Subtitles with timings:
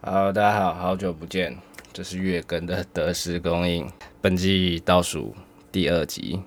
[0.00, 1.58] 好，大家好，好久不见，
[1.92, 3.84] 这是月更的得失供应，
[4.20, 5.34] 本季倒数
[5.72, 6.40] 第二集。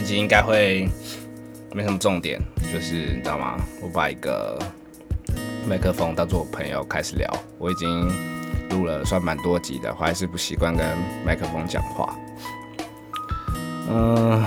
[0.00, 0.88] 这集应该会
[1.74, 2.40] 没什么重点，
[2.72, 3.58] 就是你知道吗？
[3.82, 4.58] 我把一个
[5.68, 8.10] 麦克风当做我朋友开始聊，我已经
[8.70, 10.86] 录了算蛮多集的，我还是不习惯跟
[11.22, 12.16] 麦克风讲话。
[13.90, 14.42] 嗯，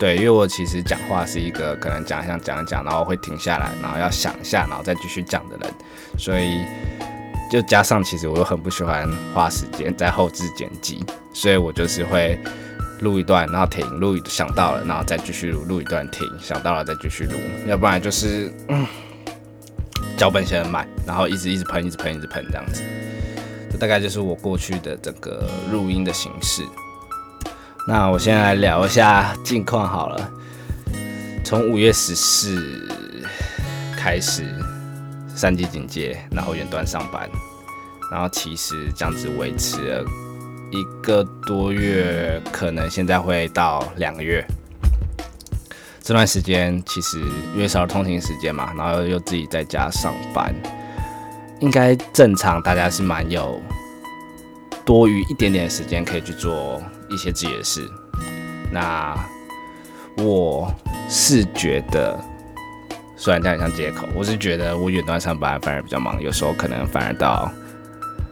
[0.00, 5.72] 对，因为我其实讲话是一个可能讲一讲讲一讲，然后会停下来，然后要想一下，然后再继续讲的人，
[6.18, 6.64] 所以。
[7.48, 12.36] 就加上，其实我又很不喜欢花时间在后置剪辑，所以我就是会
[13.00, 17.32] 录一段，然后停，录想到了，然后再继续录，录一段停，想到了再继续录，
[17.66, 18.52] 要不然就是
[20.16, 22.82] 脚本写很满，然后一直一直喷，一直喷，一直喷这样子。
[23.70, 26.62] 这大概就是我过去的整个录音的形式。
[27.86, 30.30] 那我先来聊一下近况好了，
[31.44, 32.88] 从五月十四
[33.96, 34.44] 开始。
[35.34, 37.28] 三级警戒，然后远端上班，
[38.10, 40.04] 然后其实这样子维持了
[40.76, 44.46] 一个多月，可能现在会到两个月。
[46.02, 47.18] 这段时间其实
[47.54, 50.54] 因为少了通勤时间嘛，然后又自己在家上班，
[51.60, 53.60] 应该正常大家是蛮有
[54.84, 57.88] 多余一点点的时间可以去做一些自己的事。
[58.70, 59.16] 那
[60.18, 60.70] 我
[61.08, 62.18] 是觉得。
[63.18, 67.50] 虽然这样像借口，我是觉得我远端上班反而比较忙，有时候可能反而到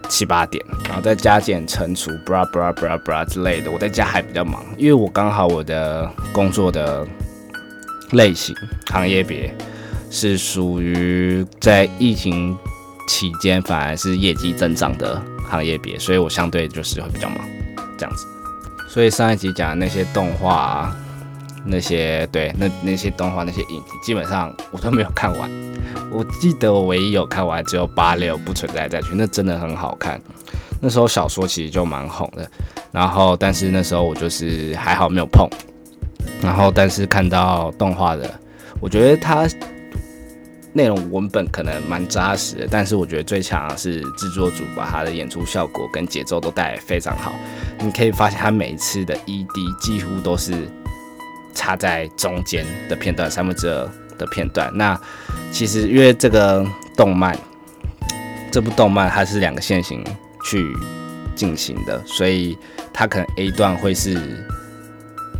[0.08, 7.06] 七八点，然后再加减乘除，bra bra bra bra 之类的，我在家还比较忙，因为我刚好我的工作的
[8.12, 8.54] 类型
[8.90, 9.52] 行业别
[10.10, 12.56] 是属于在疫情
[13.08, 17.38] 期间反而是业绩增长的行业别，所以我相对就是会比较忙
[17.98, 18.26] 这样子。
[18.88, 20.94] 所以上一集讲的那些动画。
[21.64, 25.50] 那些对那那些动画那些影集，基本上我都没有看完。
[26.10, 30.20] 我记得我唯一有看完只有八六不存在再去，那真的很好看。
[30.80, 32.48] 那时候小说其实就蛮红的，
[32.92, 35.48] 然后但是那时候我就是还好没有碰。
[36.42, 38.30] 然后但是看到动画的，
[38.80, 39.48] 我觉得它
[40.72, 47.32] 内容文本可能蛮扎实的，但是我觉得最强是制作组把它的演出效果跟节奏都带来非常好。
[47.78, 50.52] 你可以发现他每一次的 ED 几乎都是。
[51.54, 53.88] 插在中间的片段，三分之二
[54.18, 54.70] 的片段。
[54.74, 55.00] 那
[55.52, 56.66] 其实因为这个
[56.96, 57.38] 动漫，
[58.50, 60.04] 这部动漫它是两个线型
[60.44, 60.64] 去
[61.34, 62.56] 进行的，所以
[62.92, 64.44] 它可能 A 段会是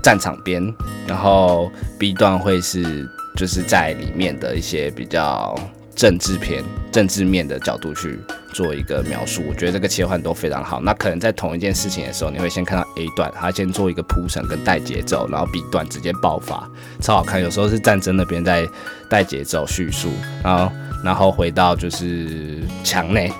[0.03, 0.75] 战场边，
[1.07, 5.55] 然后 B 段会是就是在里面的一些比较。
[5.97, 6.61] 政治片、
[6.91, 8.19] 政治面的角度去
[8.55, 10.81] 做一个描述，我觉得这个切换都非常好。
[10.81, 16.67] 那可能在同一件事情的时候，你会先看到 A 段，他先做一个铺陈跟带节奏，然后 B 段直接爆发，
[17.01, 17.43] 超好看。
[17.43, 18.67] 有时候是战争那边在
[19.11, 20.11] 带节奏叙述，
[20.43, 20.73] 然后
[21.05, 23.31] 然后回到就是墙内，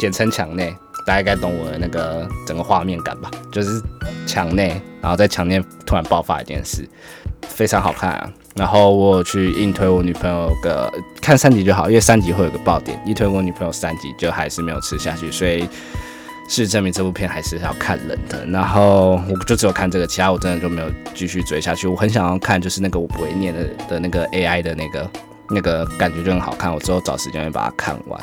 [0.00, 3.30] 简称墙内，大家应该懂我的那个整个画面感吧？
[3.52, 3.80] 就是
[4.26, 6.88] 墙内，然后在墙内突然爆发一件事，
[7.42, 8.32] 非常好看啊。
[8.58, 13.00] 然后我去硬推我女朋友个看三集就好，因为三集会有个爆点。
[13.06, 15.60] 一推我女朋友三集就还是没有吃下去，所以
[16.48, 18.44] 事实证明这部片还是要看人的。
[18.46, 21.86] 然后我就只有看这个，其他我真的就没有继续追下去。
[21.86, 25.10] 我很想要看，就是那个我不会念的的那个 AI 的那个
[25.50, 26.74] 那个感觉就很好看。
[26.74, 28.20] 我之后找时间会把它看完。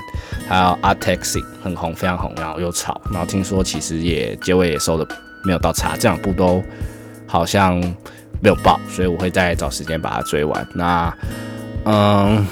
[0.49, 5.07] 还有 Art Taxi 很红，非常红，然后又吵，然后听说其实也结尾也收的
[5.45, 6.61] 没有到差，这两部都
[7.25, 7.81] 好像。
[8.45, 10.67] 没有爆，所以我会再找时间把它追完。
[10.75, 11.11] 那，
[11.85, 12.45] 嗯，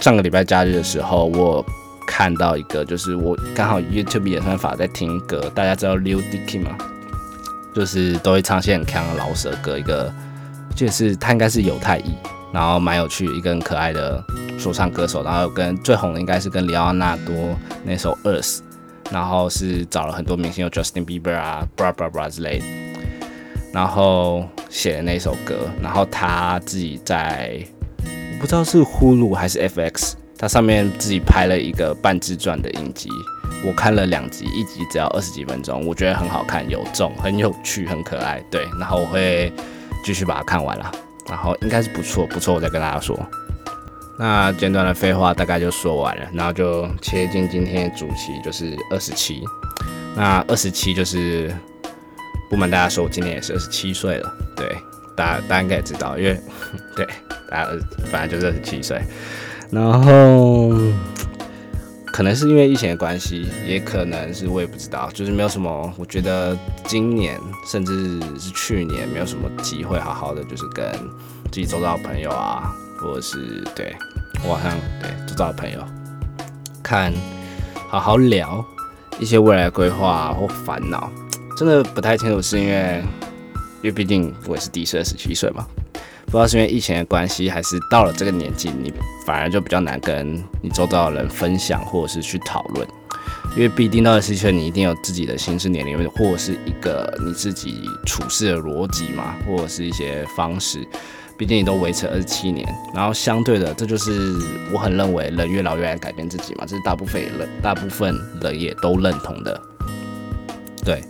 [0.00, 1.64] 上个礼拜假日的时候，我
[2.04, 6.76] 看到一个，就是我刚好 YouTube 演算法在听歌，大家知道 Lil Dicky 吗？
[7.76, 10.12] 就是都会唱些很强的老舍歌，一个
[10.74, 12.16] 就是他应该是犹太裔，
[12.52, 14.20] 然后蛮有趣，一个很可爱的
[14.58, 18.58] 说唱歌手，然后跟最红的应该是跟里奥纳多那首 Earth，
[19.12, 22.64] 然后是找了很多明星，有 Justin Bieber 啊，bra bra bra 之类的。
[23.74, 27.60] 然后写的那首歌，然后他自己在，
[28.06, 33.10] 我不知道是呼噜还是 FX，他上面自己拍了一个半自传的影集，
[33.66, 39.52] 我看了两集，一集只要二十几分钟，我觉得很好看，有重，很有趣，很可爱，对，然后我会
[40.04, 40.92] 继续把它看完了，
[41.28, 43.18] 然后应该是不错，不错，我再跟大家说。
[44.16, 49.42] 那简短的废话大概就说完了，然后就切进今天的主题，就是二十七。
[50.14, 51.52] 那二十七就是
[52.54, 54.32] 不瞒大家说，我今年也是二十七岁了。
[54.54, 54.76] 对，
[55.16, 56.40] 大家大家应该也知道，因为
[56.94, 57.04] 对
[57.50, 57.70] 大家
[58.12, 59.02] 本来就是二十七岁。
[59.72, 60.70] 然后
[62.12, 65.92] 可能是因为疫情的关系，也可能是我也不知道，就是没有什么。
[65.98, 66.56] 我觉得
[66.86, 67.36] 今年
[67.66, 70.88] 甚至是去年没有什么机会好好的，就是跟
[71.50, 72.72] 自己周遭的朋友啊。
[72.96, 73.94] 或者是对
[74.44, 75.84] 我好像对周遭的朋友
[76.82, 77.12] 看
[77.88, 78.64] 好好聊
[79.18, 81.10] 一些未来规划或烦恼，
[81.56, 83.02] 真的不太清楚，是因为
[83.82, 85.66] 因为毕竟我也是第十七岁嘛，
[86.26, 88.92] 不知道是因为疫情的关系，还是到了这个年纪，你
[89.26, 92.86] 反而就比较难跟你周遭的人分享或者是去讨论，
[93.56, 100.86] 因为毕竟到了十七岁，你一定有自己的心智年龄，或者是一个你自己处事的逻辑嘛，或者是一些方式。
[101.36, 102.64] 毕竟你都维持二十七年，
[102.94, 104.34] 然后相对的，这就是
[104.72, 109.60] 我很认为人越老越爱改变自己嘛，这是大部分人大部分人也都认同的。
[110.84, 111.02] 对，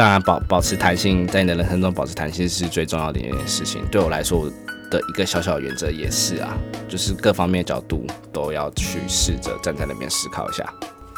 [0.00, 3.84] 当然保保持弹性，在你的人生中保持弹性是最重要的一件事情。
[3.90, 4.50] 对我来说我
[4.90, 6.56] 的一个小小原则也是啊，
[6.88, 10.64] 就是各方面角度都要去试着站在那边思考一下。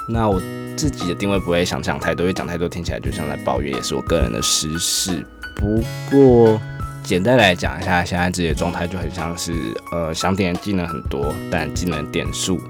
[0.09, 0.43] 那我
[0.77, 5.25] 自己的定位不会想讲太多，因为讲太多听起来就像在抱怨，也是我个人的私事。
[5.55, 5.81] 不
[6.11, 6.61] 过。
[7.05, 9.53] 简单来讲一下，现在自己的状态就很像是，
[9.93, 12.61] 呃，想点技能很多，但技能点数，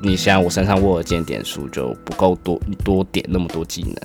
[0.00, 3.96] 你现在我身上握的剑点数就不够多，多点那么多技能，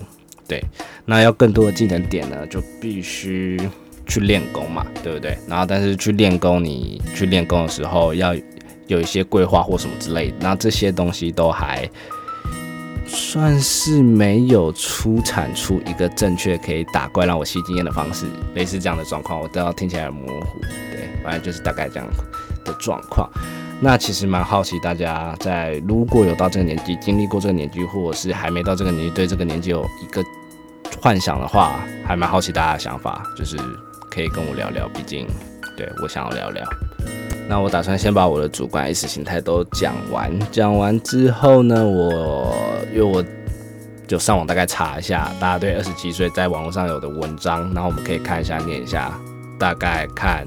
[0.49, 0.61] 对，
[1.05, 3.57] 那要更多的技能点呢，就必须
[4.05, 5.37] 去练功嘛，对不对？
[5.47, 8.35] 然后，但是去练功，你去练功的时候要
[8.87, 11.89] 有一些规划或什么之类的，那这些东西都还。
[13.11, 20.59] 算是没有出产出一个正确可以打怪让我吸经验的方式，类似这样的状况，我都要听起来很模糊。
[20.91, 22.07] 对，反正就是大概这样
[22.63, 23.27] 的状况。
[23.81, 30.23] 那其实蛮好奇，大家在如果有到这个年纪，经历过这个年纪，或者是还没到这个年纪，对这个年纪有一个
[31.01, 33.57] 幻想的话，还蛮好奇大家的想法，就是
[34.11, 34.87] 可以跟我聊聊。
[34.89, 35.25] 毕竟，
[35.77, 36.67] 对我想要聊聊。
[37.47, 42.53] 那我打算先把我的主观意识形态都讲完，讲完之后呢，我
[42.93, 43.23] 因为我
[44.07, 49.11] 就上网大概查一下大家对二十七岁在网络上有的文章，然后我们可以看一下念一下，
[49.57, 50.45] 大概看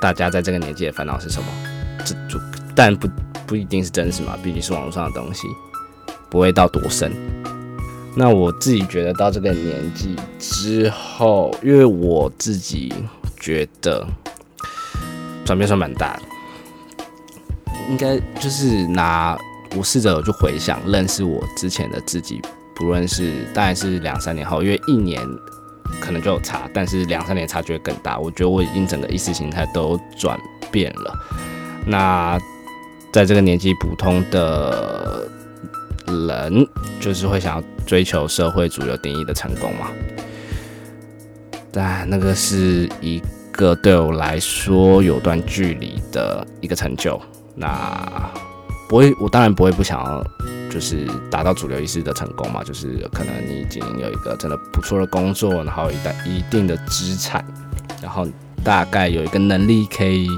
[0.00, 1.48] 大家在这个年纪的烦恼是什么。
[2.04, 2.40] 这就
[2.74, 3.08] 但不
[3.46, 5.46] 不一定是真实嘛，毕竟是网络上的东西，
[6.30, 7.12] 不会到多深。
[8.16, 12.92] 那我自己觉得到这个年纪之后，因为我自己
[13.40, 14.06] 觉得。
[15.44, 16.22] 转变算蛮大的，
[17.90, 19.36] 应该就是拿
[19.76, 22.40] 我试着去回想认识我之前的自己，
[22.74, 25.20] 不论是当然是两三年后，因为一年
[26.00, 28.18] 可能就有差，但是两三年差距会更大。
[28.18, 30.40] 我觉得我已经整个意识形态都转
[30.72, 31.14] 变了。
[31.86, 32.40] 那
[33.12, 35.28] 在这个年纪，普通的
[36.06, 36.66] 人
[36.98, 39.90] 就是会想要追求社会主流定义的成功嘛？
[41.72, 43.22] 但那个是一。
[43.56, 47.22] 个对我来说有段距离的一个成就，
[47.54, 48.28] 那
[48.88, 50.26] 不会，我当然不会不想要，
[50.68, 57.44] 就是达到主流意识的成功嘛，就是可能你已经有一个真的不错的工作，然后一旦一定的资产，
[58.02, 58.26] 然后
[58.64, 60.28] 大概有一个能力可以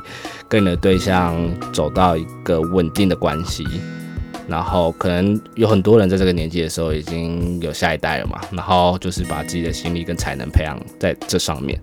[0.46, 1.34] 跟你的对象
[1.72, 3.64] 走到一个稳定的关系，
[4.48, 11.78] 然后可能有很多人在这个年纪的时候已经有下一代了嘛，然后就是把自己的心力跟才能培养在这上面。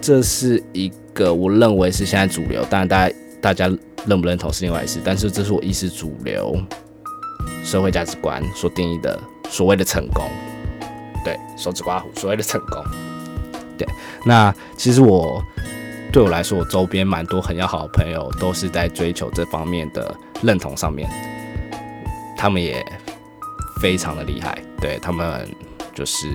[0.00, 3.66] 这是一个我认为是现在主流，当然大家大家
[4.06, 6.56] 认不认同是另外一事，但是这是我意识主流
[7.64, 9.18] 社会价值观所定义的
[9.48, 10.24] 所谓的成功，
[11.24, 12.82] 对手指刮胡所谓的成功，
[13.76, 13.86] 对，
[14.24, 15.42] 那其实我
[16.12, 21.10] 对我来说，我周边蛮多很要好的朋友都是在追求这方面的认同上面，
[22.38, 22.82] 他们也
[23.82, 25.46] 非常的厉害，对他们
[25.94, 26.26] 就是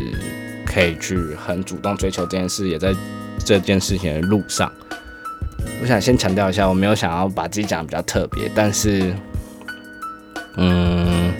[0.65, 2.93] 可以去很主动追求这件事，也在。
[3.45, 4.71] 这件事情的路上，
[5.81, 9.13] 我想先强调一下，我没有想要把自己讲的比较特别，但是，
[10.55, 11.33] 嗯，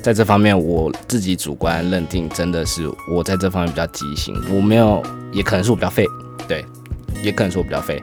[0.00, 4.34] 在这方面我自己主观认定，真的是我在这方面比较畸形。
[4.48, 6.06] 我没有，也可能是我比较废，
[6.46, 6.64] 对，
[7.20, 8.02] 也可能是我比较废。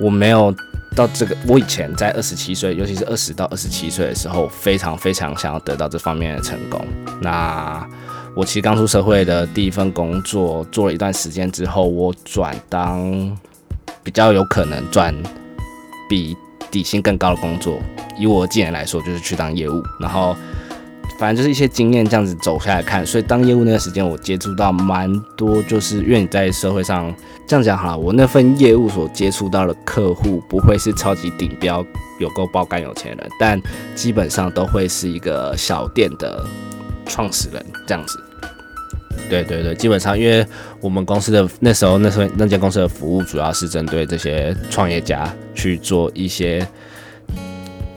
[0.00, 0.54] 我没有
[0.96, 6.84] 到这个，我以前在二十七岁，尤其是二十到二十七岁的时候，非常非常想要得到这方面的成功。
[7.20, 7.86] 那
[8.34, 13.38] 我其实刚出社会的第一份工作，做了一段时间之后，我转当
[14.02, 15.14] 比较有可能赚
[16.08, 16.36] 比
[16.70, 17.78] 底薪更高的工作。
[18.18, 20.36] 以我的经验来说，就是去当业务，然后
[21.20, 27.14] 反正就是一些经验这样子走下来看，所以当业务那段时间，我接触到蛮多，就是因为你在社会上
[27.46, 31.84] 这样讲好了，我那份业务所接触到的客户不会是超级顶标、
[32.18, 33.60] 有够爆肝有钱人，但
[33.94, 36.42] 基本上都会是一个小店的
[37.04, 38.18] 创始人这样子。
[39.28, 40.46] 对对对，基本上因为
[40.80, 46.66] 我们公司的那时候那时候那间公司的服务主要是针对这些创业家去做一些。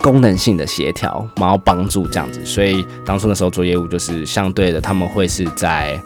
[0.03, 5.98] 功能性的协调，然后帮助这样子，所以当初那时候做业务就是相对的，他们会是在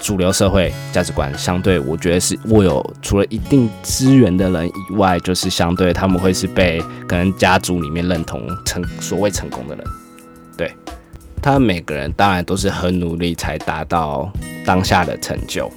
[0.00, 9.84] 主流社会价值观相对，我觉得是握有除了一定资源的人以外，就是相对他们会是被可能家族里面认同成所谓成功的人，
[10.56, 10.72] 对，
[11.42, 14.30] 他们每个人当然都是很努力才达到
[14.64, 15.68] 当下的成就，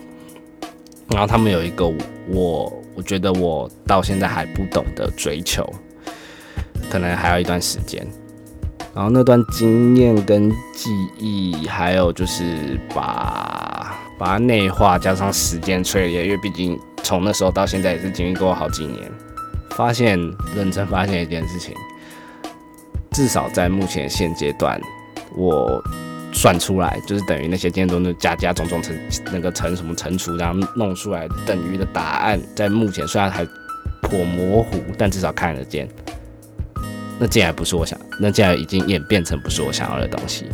[1.10, 1.88] 然后他们有一个
[2.30, 5.68] 我我觉得我到现在还不懂得追求。
[6.92, 8.06] 可能还要一段时间，
[8.94, 19.10] 然后那段经验跟记忆，还有就是把把它内化，加上时间淬炼，因为毕竟从那时候到现在也是经历过好几年，
[19.70, 20.20] 发现
[20.54, 21.74] 认真发现一件事情，
[23.12, 24.80] 至少在目前现阶段，
[25.36, 25.82] 我
[26.34, 28.94] 算出来就是等于那些经验中的加加种种乘
[29.32, 33.48] 那个乘什么乘除，然后弄出来等于的答案，在目前虽然还
[34.02, 35.88] 颇模糊，但至少看得见。
[37.24, 40.48] 那竟然不是我想，那竟然已经演变成不是我想要的东西，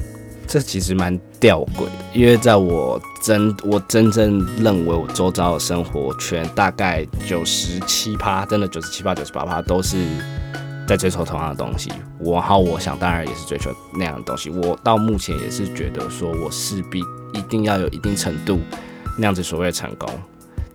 [0.46, 1.92] 这其实蛮吊诡的。
[2.14, 9.96] 因为在我真我真正认为我周遭的生活圈，大概九十七趴，真的九十七趴、九十八趴都是
[10.86, 11.90] 在追求同样的东西。
[12.20, 14.50] 我好，我想当然也是追求那样的东西。
[14.50, 17.00] 我到目前也是觉得，说我势必
[17.34, 18.60] 一定要有一定程度
[19.18, 20.10] 那样子所谓的成功，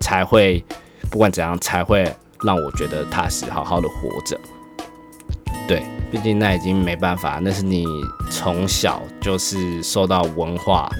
[0.00, 0.64] 才会
[1.10, 2.10] 不管怎样，才会
[2.42, 4.40] 让我觉得踏实，好好的活着。
[6.12, 7.86] 毕竟那已经没办法，那是你
[8.30, 10.90] 从小就是受到文化，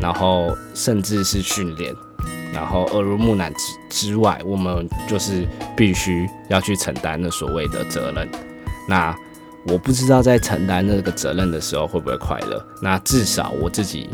[0.00, 1.94] 然后甚至是训练，
[2.52, 3.54] 然后耳濡目染
[3.88, 5.46] 之之外，我们就是
[5.76, 8.28] 必须要去承担那所谓的责任。
[8.88, 9.16] 那
[9.68, 12.60] 我不知道在承担那个责任的时候会不会快乐。
[12.82, 14.10] 那至少我自己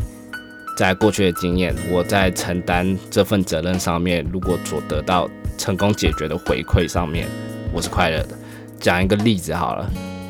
[0.77, 7.27] 在过去的经验，我在承担这份责任上面，如果所得到成功解决的回馈上面，
[7.73, 8.37] 我是快乐的。
[8.79, 9.89] 讲一个例子好了，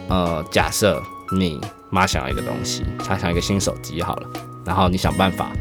[0.10, 4.29] 呃，假设你妈想要一个东西，她想要一个新手机好了，
[4.65, 5.51] 然后你想办法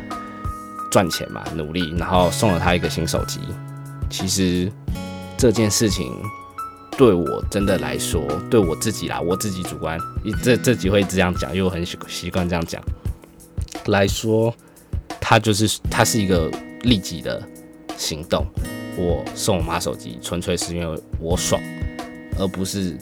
[0.91, 3.41] 赚钱嘛，努力，然后送了她一个新手机。
[4.11, 4.71] 其实
[5.39, 6.13] 这件事情
[6.99, 9.99] 对我真的来说，对我自己啦，我自己主观，
[10.43, 12.83] 这这集会这样讲，因为我很习习惯这样讲
[13.87, 14.55] 来说，
[15.21, 16.51] 它就是它是一个
[16.83, 17.43] 立即的
[17.97, 18.45] 行动。
[18.97, 21.61] 我送我妈手机，纯粹是因为我爽。
[22.39, 22.97] 而不是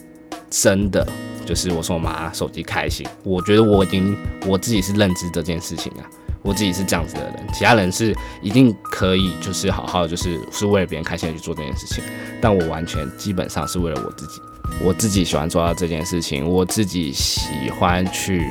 [0.50, 1.06] 真的，
[1.44, 3.06] 就是我说我妈手机开心。
[3.22, 4.16] 我觉得我已经
[4.46, 6.04] 我自己是认知这件事情啊，
[6.42, 7.34] 我自己是这样子的人。
[7.52, 12.02] 其他人是一定可以，就是好好就是是为了别人开心的去做这件事情。
[12.40, 14.40] 但我完全基本上是为了我自己，
[14.82, 18.46] 我自己喜欢做到这件事情，我自己喜欢去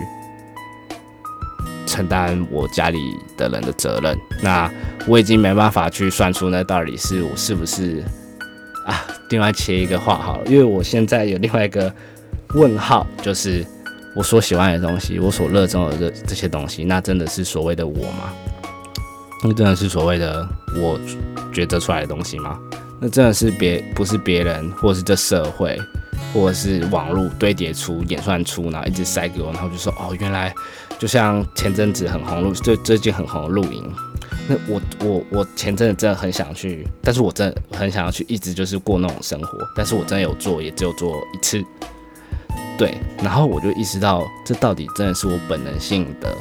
[1.86, 3.00] 承担我家里
[3.38, 4.17] 的人的责任。
[4.41, 4.72] 那
[5.08, 8.03] 我已经没办法去算出那到底是我是不是。
[8.86, 11.93] 啊，另外切一个话好了，因为我现在有另外一个
[12.56, 13.65] 问号，就是
[14.15, 18.34] 我所喜欢的东西，我所热衷的这这些东西，那真的是所谓的我吗？
[19.44, 21.00] 那真的是所谓的我
[21.53, 22.60] 抉择出来的东西吗？
[23.00, 25.79] 那真的是别不是别人，或者是这社会，
[26.34, 30.53] 或者是网络堆叠出演算出，然后一直塞给我，然后就说哦，原来
[30.98, 33.89] 就像前阵子很红录，最最近很红的露营。
[34.50, 39.60] 那我我我前阵子真的很想去，但是我真的很想要去，一直就是过那种生活。
[39.75, 41.63] 但是我真的有做，也只有做一次。
[42.79, 46.38] 对，然后我就意识到，这到底真的是我本能性的，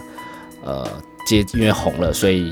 [0.64, 0.88] 呃，
[1.26, 2.46] 接因为红了，所以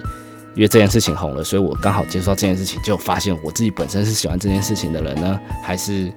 [0.57, 6.13] 因为这件事情红了，所以我刚好接触到这件事情，就发现我自己本身是喜欢这件事情的人呢，还是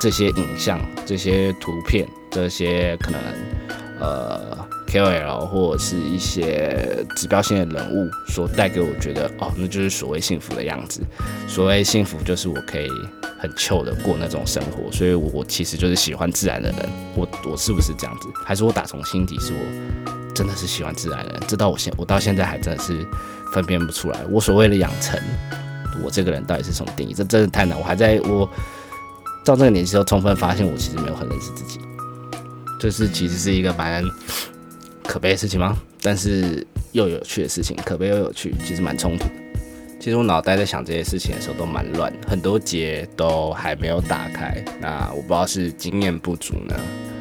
[0.00, 3.20] 这些影像、这些图片、这些可能，
[4.00, 4.63] 呃。
[4.94, 11.00] KOL 或者是一些指标性的人物所带给我觉得哦，那就是所谓幸福的样子。
[11.48, 12.88] 所谓幸福就是我可以
[13.40, 16.88] 很糗的过那种生活，所以我我其实就是喜欢自然的人。
[17.16, 18.28] 我我是不是这样子？
[18.44, 21.42] 还是我打从心底是我真的是喜欢自然的人？
[21.48, 23.04] 这到我现我到现在还真的是
[23.52, 24.20] 分辨不出来。
[24.30, 25.20] 我所谓的养成，
[26.04, 27.12] 我这个人到底是什么定义？
[27.12, 27.76] 这真的太难。
[27.76, 28.48] 我还在我
[29.44, 31.80] 到这个年纪都充分发现，我其实没有很认识自己。
[32.78, 34.04] 就是其实是一个蛮。
[35.04, 35.76] 可悲的事情吗？
[36.02, 39.26] 但是又有趣的事情，可悲又有趣，其实蛮冲突。
[40.00, 44.62] 其实我脑袋在想这些事情的时候都蛮乱，很多结都还没有打开。
[44.80, 46.74] 那我不知道是经验不足呢，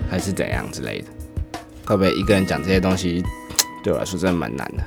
[0.09, 1.07] 还是怎样之类的。
[1.85, 3.23] 会不会一个人讲这些东西，
[3.83, 4.83] 对我来说真的蛮难的。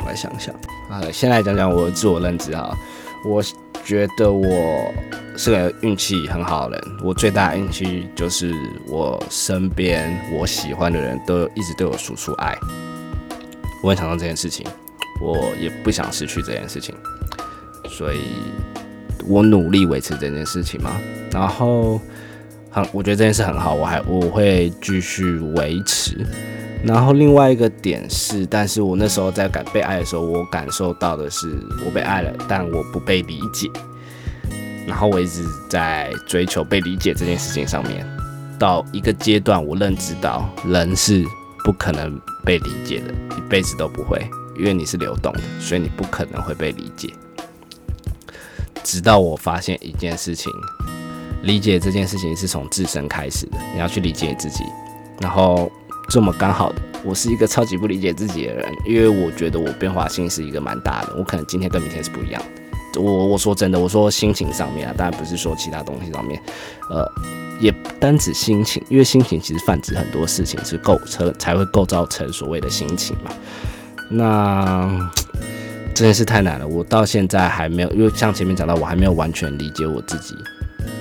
[0.00, 0.54] 我来想想
[0.88, 2.76] 啊，先来讲讲我的自我认知啊。
[3.24, 3.42] 我
[3.84, 4.94] 觉得我
[5.36, 6.96] 是个运气很好的人。
[7.02, 8.52] 我最大的运气就是
[8.88, 12.56] 我身边我喜欢的人都一直对我输出爱。
[13.82, 14.66] 我很想到这件事情，
[15.20, 16.94] 我也不想失去这件事情，
[17.88, 18.20] 所以
[19.26, 20.92] 我努力维持这件事情嘛。
[21.30, 22.00] 然后
[22.70, 26.26] 很，我觉得这件事很好，我还我会继续维持。
[26.84, 33.68] 然后另外一个点是，但是我那时候在感被爱的时候，我感受到的是我被爱了，但我不被理解。
[34.86, 38.06] 然后我一直在追求被理解这件事情上面，
[38.58, 41.24] 到一个阶段，我认知到人是
[41.64, 44.24] 不可能被理解的，一辈子都不会，
[44.58, 47.12] 因为你是流动的，所以你不可能会被理解。
[48.84, 50.52] 直到我发现一件事情，
[51.42, 54.64] 理解这件事情是从自身开始的，你要去理解你自己，
[55.20, 55.70] 然后。
[56.08, 62.62] 这么刚好的，我是一个超级不理解自己的人，因为我觉得我变化性是一个蛮大的，我可能今天跟明天是不一样的。
[62.96, 66.40] 我我说真的，我说心情上面啊，当然不是说其他东西上面，
[66.90, 67.04] 呃，
[67.60, 73.30] 也单指心情，因为心情其实泛指很多事情，是构成才会构造成所谓的心情嘛。
[74.10, 75.10] 那
[75.94, 80.34] 这件事太难了，我到现在还没有，因为像前面讲到，我还没有完全理解我自己。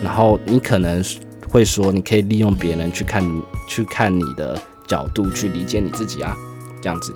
[0.03, 1.03] 然后你可能
[1.49, 4.59] 会说，你可以利用别人去看去看你的。
[4.87, 6.37] 角度去理解你自己啊，
[6.79, 7.11] 这样子，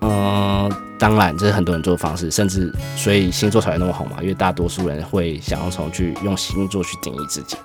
[0.00, 7.56] 嗯，当然这是很多人做的方式，甚至所以星座才会那么红嘛，因为大多数人会想要从去用星座去定义自己。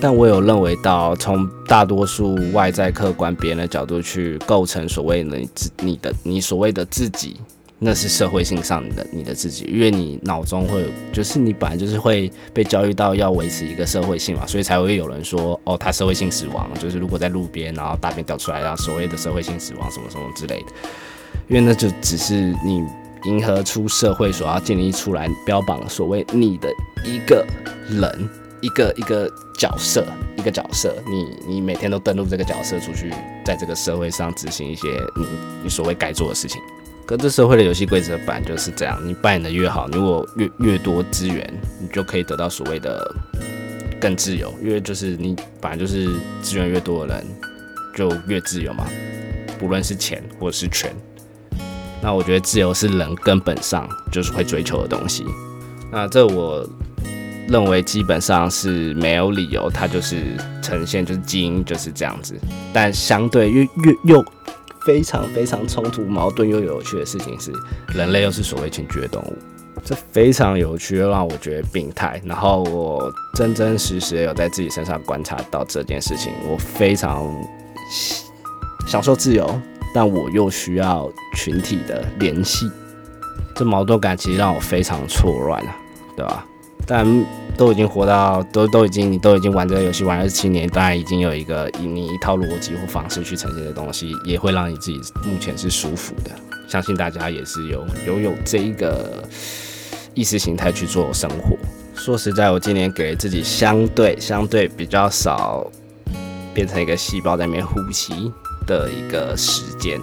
[0.00, 7.40] 但我有认为到从大多数外在客观别人的角度去构成所谓的你自你的你所谓的自己。
[7.80, 20.66] 那是社会性上的你的自己，因为你脑中会，就是你本来就是会被教育到要维持一个社会性嘛，所以才会有人说，哦，他社会性死亡，就是如果在路边然后大便掉出来，然后所谓的社会性死亡什么什么之类的，
[21.48, 22.82] 因为那就只是你
[23.24, 26.68] 迎合出社会所要建立出来标榜所谓你的
[27.04, 27.46] 一个
[27.88, 28.28] 人，
[28.60, 33.12] 一个一个角色，一个角色，你你每天都登录这个角色出去，
[33.44, 35.26] 在这个社会上执行一些你
[35.64, 36.60] 你所谓该做的事情。
[37.06, 41.46] 可这社会的游戏规则本来就是这样，你扮演的越好，如果越越多资源，
[41.78, 43.14] 你就可以得到所谓的
[44.00, 44.52] 更自由。
[44.62, 46.08] 因为就是你本来就是
[46.40, 47.26] 资源越多的人，
[47.94, 48.86] 就越自由嘛，
[49.58, 50.94] 不论是钱或者是权。
[52.04, 55.24] 那我觉得自由是人根本上就是会追求的东西。
[55.90, 56.68] 那这我
[57.48, 62.38] 认为基本上是没有理由，它就是呈现就是基因就是这样子。
[62.72, 64.24] 但相对越越又。
[64.86, 67.50] 非常非常冲突、矛盾又有趣的事情是，
[67.94, 69.38] 人类又是所谓群居的动物，
[69.82, 72.20] 这非常有趣，又让我觉得病态。
[72.22, 77.26] 然后我真真实实有在自己身上观察到这件事情，我非常
[78.86, 79.58] 享受自由，
[79.94, 82.68] 但我又需要群体的联系，
[83.54, 85.76] 这矛盾感其实让我非常错乱啊，
[86.16, 86.44] 对吧？
[86.86, 87.06] 但
[87.56, 96.30] 都已经活到都都已经你都已经玩这个游戏玩二十七年，当然已经有一个以你一套逻辑或方式去呈现的东西，也会让你自己目前是舒服的。
[96.68, 99.22] 相信大家也是有拥有这一个
[100.12, 101.56] 意识形态去做生活。
[101.94, 105.70] 说实在，我今年给自己相对相对比较少
[106.52, 108.32] 变成一个细胞在里面呼吸
[108.66, 110.00] 的一个时间。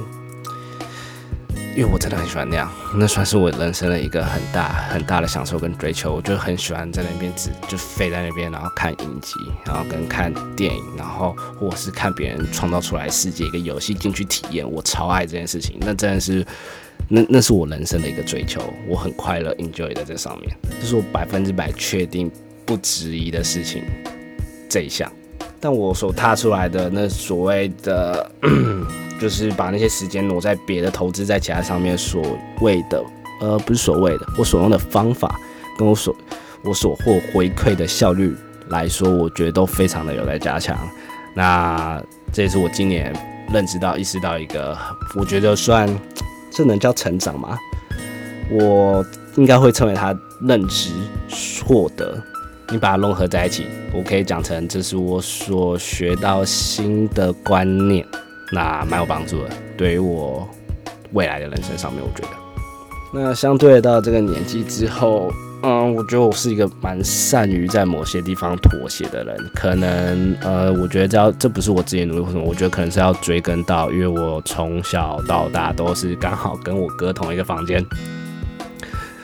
[1.74, 6.13] 因为我真的很喜欢那样，那算是我人生的一个很大很大的享受跟追求。
[6.13, 14.69] 我就很喜欢在那边只就飞在那边，然后看影集，然后跟看电影，然后或是看别人创造出来世界一个游戏进去体验。
[14.69, 16.45] 我超爱这件事情，那真的是
[17.08, 22.30] 那那是我人生的一个追求，我很快乐，enjoy 在这上面，这是我百分之百确定
[22.65, 23.82] 不质疑的事情
[24.69, 25.10] 这一项。
[25.62, 28.32] 但我所踏出来的那所谓的。
[29.21, 32.24] 就是把那些时间挪在别的投资在其他上面，所
[32.60, 33.00] 谓的
[33.39, 35.39] 呃不是所谓的，我所用的方法
[35.78, 36.15] 跟我所
[36.63, 38.36] 我所获回馈的效率
[38.69, 40.76] 来说，我觉得都非常的有待加强。
[41.36, 42.02] 那
[42.34, 43.13] 这也是我今年
[43.54, 44.76] 认知到、意识到一个，
[45.15, 45.88] 我觉得算
[46.50, 47.56] 这能叫成长吗？
[48.50, 50.89] 我应该会称为他认知
[51.63, 52.19] 获得。
[52.71, 58.05] 你把它融合在一起，我可以讲成这是我所学到新的观念。
[58.53, 60.47] 那蛮有帮助的，对于我
[61.13, 62.29] 未来的人生上面，我觉得。
[63.13, 65.29] 那相对到这个年纪之后，
[65.63, 69.38] 嗯，我觉得我是一个蛮善于在某些地方妥协的人。
[69.53, 77.86] 可能，呃，我觉得这要这不是我自己努力或什么，我觉得可能是要追根到，因为我从小到大都是刚好跟我哥同一个房间，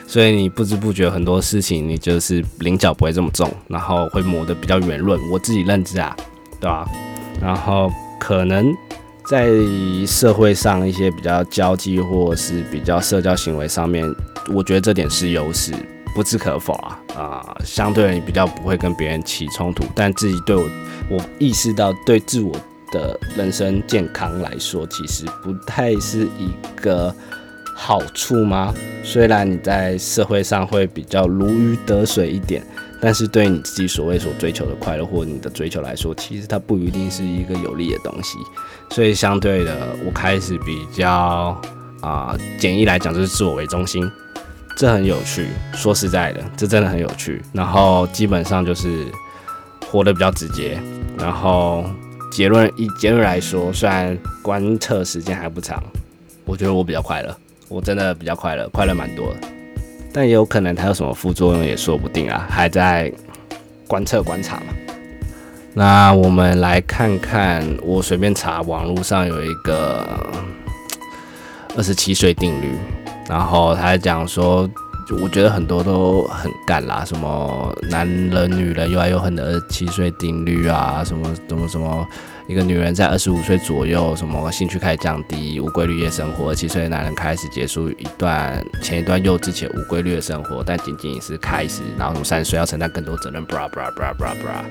[0.08, 5.20] 所以你不知不觉很多事情你就是棱角不会这么重，然后会磨得比较圆润。
[5.30, 6.16] 我自己认知啊，
[6.58, 6.88] 对吧？
[7.40, 8.74] 然后可能。
[9.28, 9.50] 在
[10.06, 14.02] 社会上一些比较交际或是比较社交行为上面，
[14.54, 15.70] 我觉得这点是优势，
[16.14, 17.56] 不置可否啊啊！
[17.62, 20.66] 相对你比较不会跟别人起冲突，但自己对我，
[21.10, 22.56] 我意识到对自我
[22.90, 27.14] 的人生健康来说，其实不太是一个
[27.80, 28.74] 好处吗？
[29.04, 32.60] 虽然你在社会上会比较如鱼得水一点。
[33.00, 38.38] 但是对你自己所谓所追求的快乐，或你的追求来说，其实它不一定是一个有利的东西。
[38.90, 41.56] 所以相对的，我开始比较
[42.00, 44.10] 啊，简易来讲就是自我为中心，
[44.76, 45.46] 这很有趣。
[45.72, 47.40] 说实在的，这真的很有趣。
[47.52, 49.06] 然后基本上就是
[49.88, 50.76] 活得比较直接。
[51.16, 51.84] 然后
[52.32, 55.80] 结论以结论来说，虽然观测时间还不长，
[56.44, 57.36] 我觉得我比较快乐，
[57.68, 59.48] 我真的比较快乐，快乐蛮多的。
[60.12, 63.12] 但也有可能它有什么副作用也说不定啊，还在
[63.86, 64.74] 观测观察嘛。
[65.74, 70.04] 那我们来看看，我随便查网络上有一个
[71.76, 72.72] 二十七岁定律，
[73.28, 74.68] 然后他讲说，
[75.08, 82.06] 就我觉得很多都很干啦，什么男人女人又爱又恨的二十七岁定律啊，什么什么什么。
[82.46, 91.82] 一个女人在二十五岁左右，什么兴趣开始降低，无规律夜生活；七岁的男人开始结束一段前一段幼稚且无规律的生活，但仅仅是开始。
[91.98, 94.64] 然后从三十岁要承担更多责任，bra bra bra bra bra。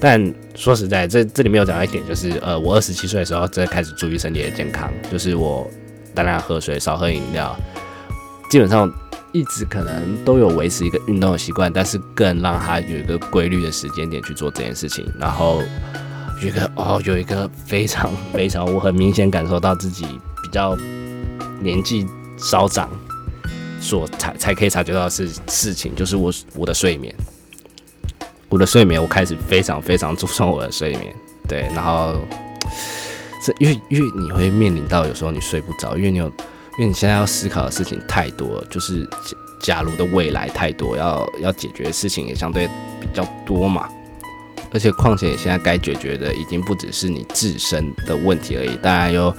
[0.00, 5.68] 但说实在，这这里面有讲到一点，就是呃，我二十七岁的时候，真开始注意身体的健康，就是我
[6.14, 7.56] 当然喝水，少喝饮料，
[8.48, 8.88] 基本上
[9.32, 15.62] 一直可能都有维持一个运动的习惯，但是更让他有一个规律的时间点去做这件事情，然后。
[16.40, 20.04] 有一个哦，有一个非常非常，我很明显感受到自己
[20.40, 20.78] 比较
[21.60, 22.88] 年纪稍长，
[23.80, 27.12] 所才才可以察觉到的事事情，就是我我的睡眠，
[28.48, 31.12] 我的睡眠，我开始非常非常注重我的睡眠，
[31.48, 32.14] 对，然后
[33.44, 36.32] 这因为因为你会面临到有时候你睡不着，因为你有
[36.78, 39.06] 因为你现在要思考的事情太多，就是
[39.58, 42.68] 假如的未来太多，要要解决的事情也相对
[43.00, 43.88] 比较多嘛。
[44.70, 48.76] 而且，况且现在该解决的已经不只是你自身的问题而已。
[48.82, 49.34] 当然有，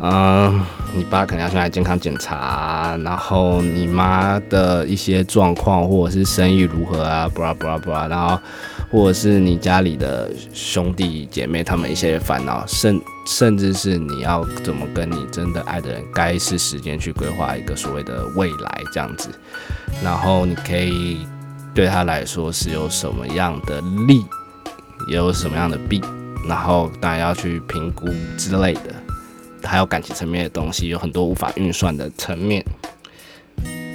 [0.00, 0.62] 嗯，
[0.94, 8.38] 你爸可能要先来健康检查，然后你妈的一些状况，或者是生意如何啊，布拉布拉布拉，然后
[8.90, 19.30] 或者是你家里的兄弟姐妹他们一些烦恼，甚甚至是你要怎么跟你真的爱的人，该是时间去规划一个所谓的未来这样子。
[20.04, 21.26] 然后你可以
[21.74, 24.24] 对他来说是有什么样的利。
[25.08, 26.02] 有什么样的弊，
[26.48, 28.80] 然后当然要去评估之类的，
[29.66, 32.64] 还有感情层面的东西，有很多无法运算的层面。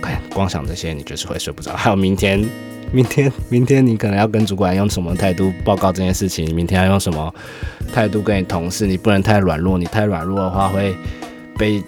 [0.01, 1.73] 看，光想这些，你就是会睡不着。
[1.73, 2.43] 还有明天，
[2.91, 6.53] 明天，明天你可能要跟主管用什么态度报告这件事情？
[6.55, 7.33] 明天要用什么
[7.93, 8.85] 态度跟你同事？
[8.85, 10.95] 你不能太软弱，你太软弱的话会
[11.57, 11.81] 被。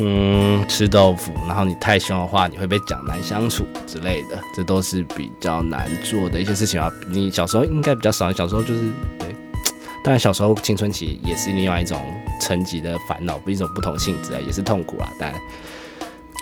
[0.00, 6.88] 嗯，吃豆腐，然后你太凶的话，你会被讲难相处之类的，这都是比较难做的一些事情啊。
[7.08, 8.82] 你小时候应该比较少，小时候就是
[9.18, 9.34] 对，
[10.04, 12.00] 当然小时候青春期也是另外一种
[12.48, 15.12] 层级的烦恼，不一种不同性质啊，也是痛苦啊。
[15.20, 15.30] 但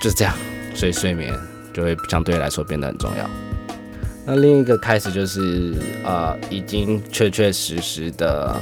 [0.01, 0.33] 就是这样，
[0.73, 1.35] 所以睡眠
[1.75, 3.29] 就会相对来说变得很重要。
[4.25, 8.57] 那另一个开始就是呃，已经确确实实的，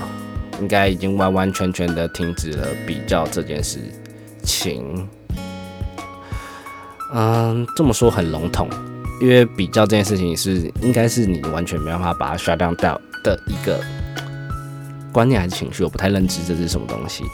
[0.59, 3.79] 应该已经完完全全的停止了比较这件事。
[4.43, 5.09] 情，
[7.15, 8.69] 嗯，这么说很笼统，
[9.19, 13.81] 因为比较这件事情是应该是你完全没办法把它 shut down 掉的一个
[15.14, 17.24] 观念还是情绪，我不太认知这是什么东西。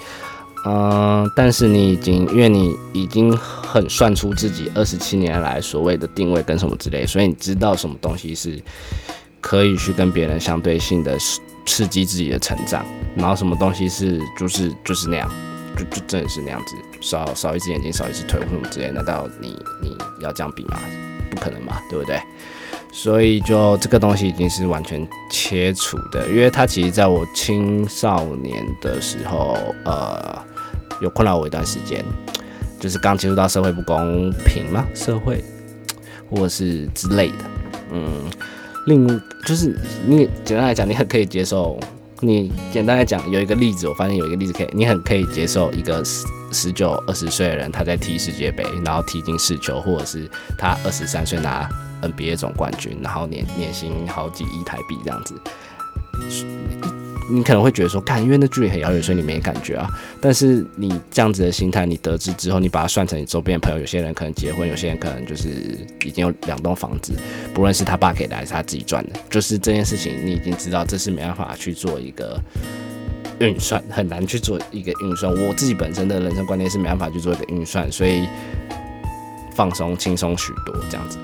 [0.67, 8.63] 嗯，但是你已经因为你已经很算出自己二十七年来所谓的定位跟什么之类，所以你知道什么东西是
[9.41, 11.19] 可以去跟别人相对性的
[11.65, 12.85] 刺激自己的成长，
[13.17, 15.29] 然后什么东西是就是就是那样。
[15.79, 20.79] 就就真的是那样子，少少一只眼睛，少一只腿，或什么之类，难道你你要这样比吗？
[21.31, 22.21] 不可能嘛，对不对？
[22.93, 30.39] 所以就这个东西已经是完全切除的，因为它其实在我青少年的时候，呃，
[31.01, 32.05] 有困扰我一段时间，
[32.79, 35.43] 就是刚接触到社会不公平嘛，社会
[36.29, 37.45] 或者是之类的，
[37.93, 38.31] 嗯，
[38.87, 39.07] 另
[39.47, 41.79] 就是你简单来讲，你很可以接受。
[42.23, 51.67] 你简单来讲，有一个例子，我发现有一个例子可以，你很可以接受一个十十九、二十岁的人他在踢世界杯，然后踢进世球，或者是他二十三岁拿
[52.03, 55.35] NBA 总冠军，然后年年薪好几亿台币这样子。
[57.33, 59.89] 你可能会觉得说，看，因为那距离很遥远，所以你没感觉啊。
[60.21, 65.49] 但是你这样子的心态，你得知之后，你把它算成你周边的朋友，有些人可能结婚，有些人可能就是
[66.05, 67.13] 已经有两栋房子，
[67.55, 72.37] 不论是他爸给的还是他自己赚的，就是这件事情，你已经知道这是没办法去做一个
[73.39, 75.33] 运算，很难去做一个运算。
[75.33, 78.27] 我自己本身的人生观念是没办法去做一个运算，所以
[79.55, 81.17] 放松、轻松许多这样子。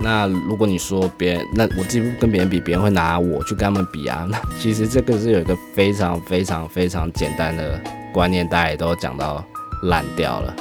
[0.00, 4.26] 那如果你说别人，那我自己跟别人比，别人会拿我去跟他们比啊？
[4.30, 7.80] 那其实这个是有一个非常非常非常简单的
[8.12, 9.42] 观念，大家也都讲到
[9.84, 10.54] 烂掉了，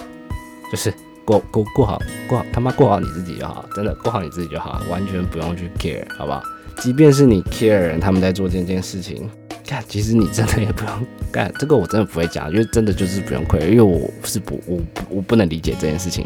[0.72, 0.94] 就是
[1.26, 6.42] 过过过好过好他妈过好你自己就好，真的过好你自己就好，完全不用去 care，好不好？
[6.78, 9.30] 即便是你 care 人，他们在做这件事情，
[9.68, 16.26] 看其实你真的也不用干，这个我真的不会讲，因为真的就是不用 care，因为我是不我我不能理解这件事情。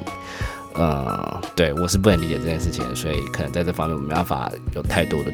[0.77, 5.31] 呃，对我是不能理解这件事情，所以可能在这方面我没办法有太多的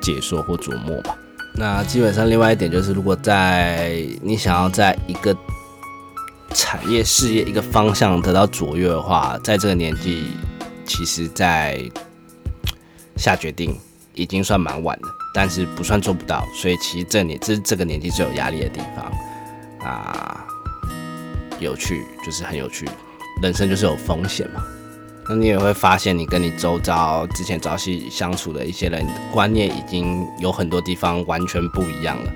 [0.00, 1.16] 解说或琢磨吧。
[1.56, 5.36] 那基本上另外一点就是，如果在你想要在一个
[6.50, 10.28] 产业事业一个方向得到卓越的话，在这个年纪，
[10.84, 11.80] 其实在
[13.16, 13.76] 下决定
[14.14, 16.44] 已经算蛮晚的，但是不算做不到。
[16.54, 20.46] 所以其实这年这是这个年纪最有压力的地方啊，
[21.58, 22.88] 有趣就是很有趣，
[23.42, 24.64] 人生就是有风险嘛。
[25.26, 32.32] 那你也会发现，你跟你周遭之前朝夕相处的一些人观念已经有很多地方完全不一样了。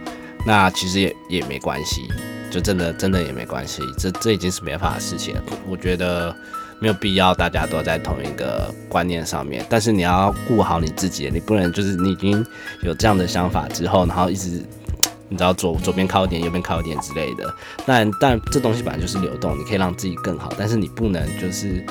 [0.47, 2.09] 那其实也也没关系，
[2.51, 3.83] 就真的真的也没关系。
[3.99, 5.43] 这这已经是没办法的事情了。
[5.69, 6.35] 我觉得
[6.79, 9.67] 没有必要大家都在同一个观念上面。
[9.69, 12.43] 但是你要顾好你自己，你不能就是你已经
[12.83, 14.65] 有这样的想法之后，然后一直
[15.29, 17.55] 你知道左左边靠一点，右边靠一点之类的。
[17.85, 21.85] 但但这东西本来就是流动，你可以让自己更好，但是你不能就是。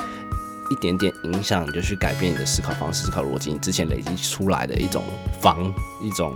[0.70, 5.02] 一点点影响，你就去改变你的思考方式、思考逻辑，你之前累积出来的一种
[5.40, 6.34] 方、一种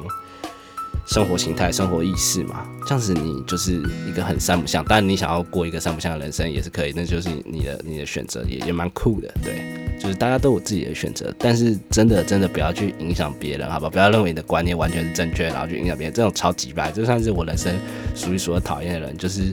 [1.07, 2.67] 生活形态、生活意识嘛。
[2.87, 9.33] 这样子你就是一个很三不像，当然你想要过一个三不像的人生也是可以，那就是你的你的选择，也也蛮酷的。
[9.43, 13.89] 对，就是大家都有自己的选择，但是真的真的不要去影响别人，好吧？
[13.89, 17.73] 不要认为你的观念完全是正确，然后去影响别人，这种超级白，就算是我人生
[18.15, 19.53] 数一数二讨厌的人，就是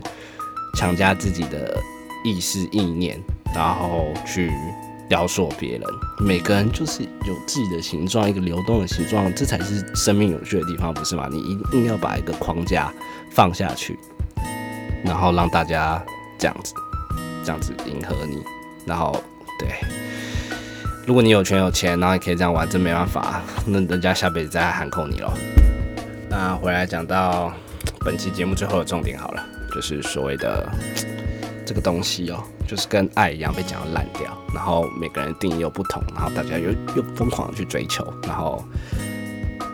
[0.75, 1.77] 强加自己的
[2.23, 3.19] 意识意念。
[3.51, 4.51] 然后去
[5.09, 5.81] 雕塑别人，
[6.19, 11.27] 每个人就是有自己的形状，一个流动的形状，这才是生命有趣的地方，不是吗？
[11.31, 12.93] 你一定要把一个框架
[13.31, 13.97] 放下去，
[15.03, 15.99] 然后让大家
[16.37, 16.75] 这样子，
[17.43, 18.37] 这样子迎合你。
[18.85, 19.19] 然后，
[19.57, 19.69] 对，
[21.07, 25.33] 如果你有权有钱，然后你可以这样玩，真没办法，那人家下辈子再来喊扣你了。
[26.29, 27.51] 那回来讲到
[28.01, 30.71] 本期节目最后的重点好了，就是所谓的。
[31.69, 38.65] 这个东西哦，就是跟爱一样被讲到烂掉，然后每个人定义又不同，然后大家又又疯狂的去追求，然后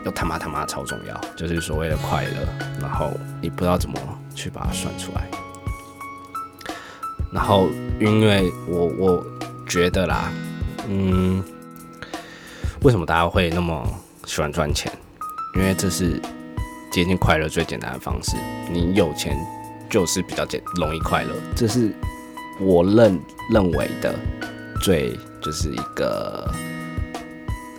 [0.04, 2.46] 又他妈他妈超重要，就是所谓的快乐，
[2.78, 3.98] 然后你不知道怎么
[4.34, 5.26] 去把它算出来。
[7.32, 7.66] 然后
[7.98, 9.26] 因为我我
[9.66, 10.30] 觉得啦，
[10.90, 11.42] 嗯，
[12.82, 13.88] 为什么大家会那么
[14.26, 14.92] 喜欢赚钱？
[15.54, 16.20] 因为这是
[16.92, 18.36] 接近快乐最简单的方式，
[18.70, 19.34] 你有钱。
[19.88, 21.90] 就是比较简容易快乐，这是
[22.60, 23.18] 我认
[23.52, 24.14] 认为的
[24.80, 26.50] 最就是一个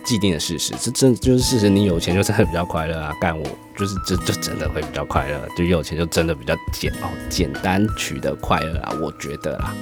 [0.04, 0.74] 既定的事实。
[0.80, 3.12] 这真就是事实，你有钱就真的比较快乐啊！
[3.20, 3.44] 干我
[3.76, 8.92] 就是这就真的会比较快乐，就有钱就真的比较简哦简单取得快乐啊！
[9.00, 9.74] 我觉得啦，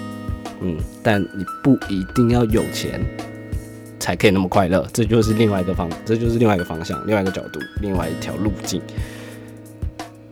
[0.61, 3.01] 嗯，但你不一定要有钱
[4.01, 8.83] 才可以那么快乐，这就是另外一个方，这就是另外一个方向，另外一个角度，另外一条路径。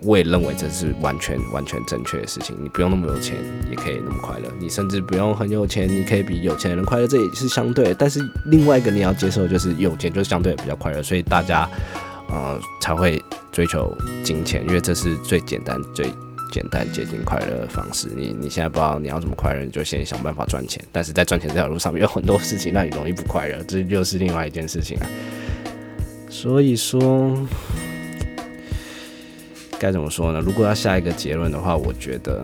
[0.05, 2.55] 我也认为这是完全完全正确的事情。
[2.63, 3.37] 你不用那么有钱，
[3.71, 4.49] 也可以那么快乐。
[4.59, 7.95] 你甚至不用很有钱，你可以比有钱人快乐，这也是相对。
[7.95, 11.69] 但是另外一个你要接受，就是有钱就相对比较快乐，所以大家
[12.29, 16.07] 呃才会追求金钱，因为这是最简单、最
[16.53, 18.09] 简单接近快乐的方式。
[18.15, 20.85] 你你现在不知道你要怎么快乐，你就先想办法赚钱。
[20.93, 25.07] 但是在赚钱这条路上面有很多事情让你容易不快乐，这就是另外一件事情啊。
[26.29, 27.39] 所以说。
[29.85, 30.41] 该怎么说呢？
[30.41, 32.43] 如果要下一个结论的话，我觉得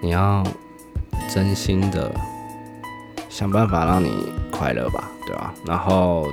[0.00, 0.46] 你要
[1.28, 2.14] 真心的
[3.28, 5.52] 想办法让你快乐吧，对吧？
[5.66, 6.28] 然后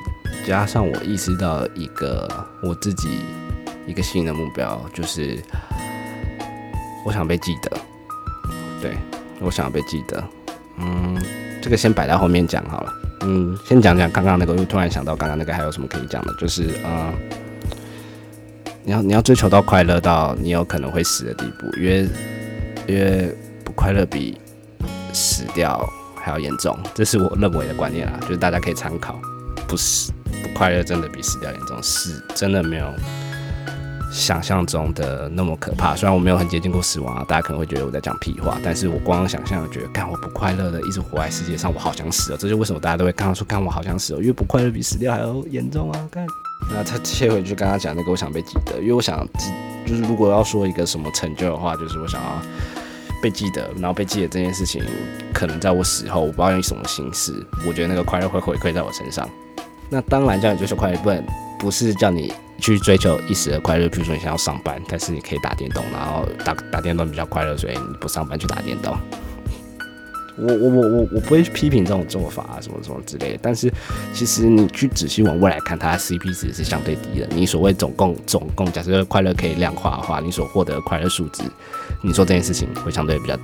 [0.45, 2.29] 加上我意识到一个
[2.61, 3.21] 我自己
[3.87, 5.39] 一个新的目标，就是
[7.03, 7.71] 我想被记得。
[8.79, 8.95] 对，
[9.39, 10.23] 我想要被记得。
[10.77, 11.19] 嗯，
[11.63, 12.93] 这个先摆在后面讲好了。
[13.21, 17.11] 嗯，先讲讲刚刚那个，又突然想到刚刚那个还有什么可以讲的，就是嗯。
[18.87, 22.07] 你要你要追求到快乐到你有可能会死的地步，因为
[22.87, 24.39] 因为不快乐比
[25.11, 29.19] 死掉还要严重，这是我认为的观念啦，就是大家可以参考。
[29.67, 32.89] 不死不快乐真的比死掉严重，死真的没有
[34.09, 35.93] 想象中的那么可怕。
[35.93, 42.37] 虽然我没有很接近过死亡啊，大家可能会觉得我在讲屁话，但是我光想象觉得，干我不快乐的一直活在世界上，我好想死哦。
[42.39, 46.25] 这就为什么大家都会刚刚说，干我好想死哦，因为不快乐比死掉还要严重啊，干。
[46.69, 49.51] 那他切回去刚刚讲那个，我想被记得，因为我想记
[49.85, 52.41] 就是如果要说一个什么成就的话，就是我想要
[53.21, 54.83] 被记得，然后被记得这件事情，
[55.33, 57.33] 可能在我死后，我不知道用什么形式，
[57.65, 59.27] 我觉得那个快乐会回馈在我身上。
[59.89, 68.95] 那当然叫你追求快乐，不不是叫你去追求一时的快乐，比如说你想要上班，但是你可以打电动，然后打打电动比较快乐，所以你不上班去打电动。
[70.39, 73.39] 我我我我我不会去批评这种做法啊，什么什么之类的。
[73.41, 73.73] 但是
[74.13, 77.27] 其实你去仔细往未来看，它 CP 值是相对低的。
[77.31, 81.41] 你所谓总共总共，假设快乐可以量化的话，你所获得的快乐数值，
[82.03, 83.43] 你做这件事情会相对比较低。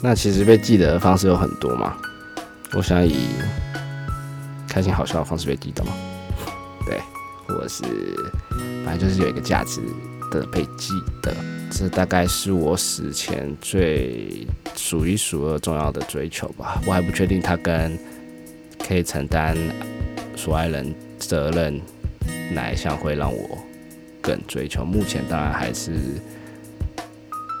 [0.00, 1.96] 那其实被记得的方式有很多嘛，
[2.74, 3.26] 我想以
[4.68, 5.92] 开心好笑的方式被记得嘛，
[6.86, 7.00] 对，
[7.46, 7.82] 或者是
[8.84, 9.80] 反正就是有一个价值
[10.30, 11.34] 的被记得。
[11.70, 16.82] 这大概是我死前最数一数二重要的追求吧。
[16.86, 17.98] 我还不确定他跟
[18.78, 19.56] 可以承担
[20.36, 21.80] 所爱人责任
[22.52, 23.58] 哪一项会让我
[24.20, 24.84] 更追求。
[24.84, 25.92] 目前当然还是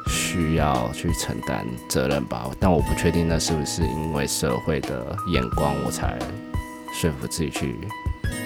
[0.08, 6.18] 需要去承担责任吧，但我不确定那是不是因为社会的眼光，我才
[6.92, 7.76] 说服自己去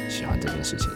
[0.09, 0.89] 喜欢这件事情。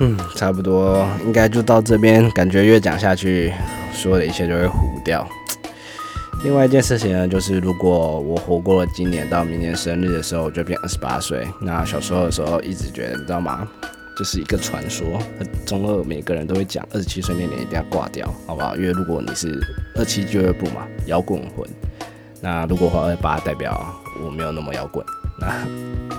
[0.00, 3.52] 嗯，差不多应该就到这边，感觉越讲下去。
[3.92, 5.26] 说的一切就会糊掉。
[6.42, 11.46] 另外一件事情呢，就是如果我活过了今年到明年生日的时候，我就变二十八岁。
[11.60, 13.68] 那小时候的时候一直觉得，你知道吗？
[14.16, 15.18] 就是一个传说，
[15.66, 18.74] 中二每个人都会讲，二十七岁那年一定要挂掉，好不好？
[18.76, 19.60] 因为如果你是
[19.96, 21.68] 二七俱乐部嘛，摇滚魂。
[22.40, 23.78] 那如果活二八，代表
[24.24, 25.04] 我没有那么摇滚。
[25.38, 25.52] 那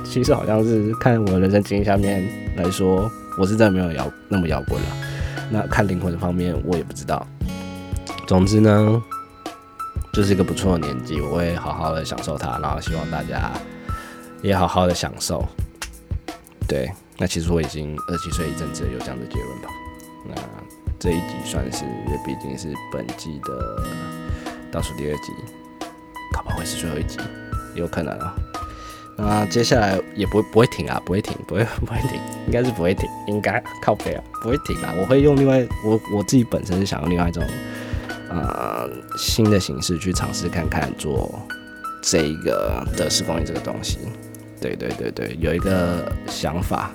[0.04, 2.24] 其实好像是看我人生经历下面
[2.58, 4.88] 来说，我是真的没有摇那么摇滚了。
[5.50, 7.26] 那看灵魂方面，我也不知道。
[8.28, 9.02] 总之呢，
[10.14, 13.52] 就是一个不错的年纪，我会好好的享受它，然后希望大家
[14.42, 15.46] 也好好的享受。
[16.68, 19.70] 对，那其实我已经二十七岁一阵子有这样的结论吧。
[20.26, 20.36] 那
[21.00, 23.84] 这一集算是，因为毕竟是本季的
[24.72, 25.34] 倒数第二集，
[26.34, 27.18] 搞不好会是最后一集，
[27.76, 28.34] 有可能啊。
[29.22, 34.94] 那接下来也不不会停啊，不会停，不会 不会停，应该是不会停，应该靠背啊，不会停啊。
[34.98, 37.44] 我会用另外，我我自己本身是想用另外一种。
[38.30, 41.38] 呃，新的形式去尝试看看做
[42.02, 43.98] 这一个德式公益这个东西，
[44.62, 46.92] 对对对对，有一个想法。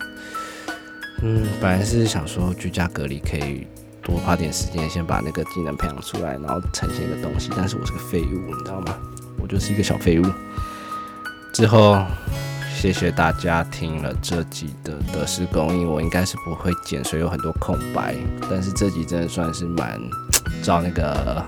[1.22, 3.66] 嗯，本来是想说居家隔离可以
[4.02, 7.50] 多花点时间，先把那个技能培养出来，然后呈现一个东西。
[7.54, 8.96] 但是我是个废物，你知道吗？
[9.38, 10.24] 我就是一个小废物。
[11.56, 12.04] 之后，
[12.74, 18.14] 谢谢大家听了这集的德式公益，我应该是不会剪，所以有很多空白。
[18.50, 19.98] 但是这集真的算是蛮。
[20.62, 21.42] 找那个，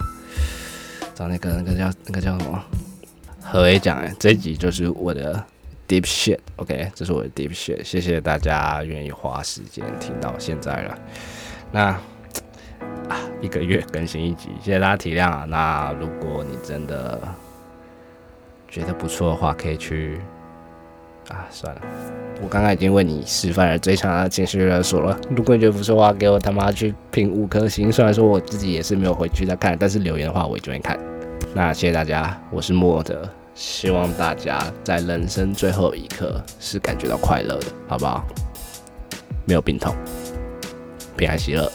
[1.14, 2.58] 找那个，那个叫那个叫什么？
[3.42, 5.44] 何伟讲哎，这集就是我的
[5.86, 7.84] deep shit，OK，这是我的 deep shit。
[7.84, 10.98] 谢谢大家愿意花时间听到现在了。
[11.70, 11.80] 那
[13.10, 15.44] 啊，一个月更新一集，谢谢大家体谅啊。
[15.46, 17.20] 那如果你真的
[18.68, 20.20] 觉得不错的话，可以去。
[21.28, 21.80] 啊，算了，
[22.40, 25.14] 我刚刚已经为你示范了最强的情绪勒索了。
[25.28, 27.92] 如果你觉得不错的话，给我他妈去评五颗星。
[27.92, 30.98] 虽然说我自己也是没有回去再看，但是留言的话我也就会看。
[31.52, 38.24] 那谢谢大家，我是莫德，希望大家在人生最后一刻是感觉到快乐的，好不好？
[39.44, 39.94] 没有病痛，
[41.14, 41.70] 平安喜乐，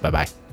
[0.00, 0.43] 拜拜。